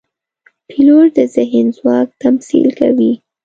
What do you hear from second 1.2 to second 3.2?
ذهن ځواک تمثیل کوي.